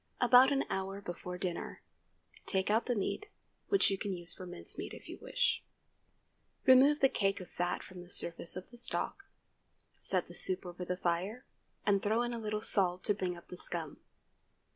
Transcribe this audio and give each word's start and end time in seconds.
About 0.19 0.51
an 0.51 0.63
hour 0.67 0.99
before 0.99 1.37
dinner, 1.37 1.83
take 2.47 2.71
out 2.71 2.87
the 2.87 2.95
meat, 2.95 3.27
which 3.69 3.91
you 3.91 3.99
can 3.99 4.13
use 4.17 4.33
for 4.33 4.47
mince 4.47 4.75
meat, 4.75 4.95
if 4.95 5.07
you 5.07 5.19
wish; 5.21 5.61
remove 6.65 7.01
the 7.01 7.07
cake 7.07 7.39
of 7.39 7.51
fat 7.51 7.83
from 7.83 8.01
the 8.01 8.09
surface 8.09 8.55
of 8.55 8.67
the 8.71 8.77
stock, 8.77 9.25
set 9.99 10.25
the 10.25 10.33
soup 10.33 10.65
over 10.65 10.83
the 10.83 10.97
fire, 10.97 11.45
and 11.85 12.01
throw 12.01 12.23
in 12.23 12.33
a 12.33 12.39
little 12.39 12.61
salt 12.61 13.03
to 13.03 13.13
bring 13.13 13.37
up 13.37 13.49
the 13.49 13.57
scum. 13.57 13.97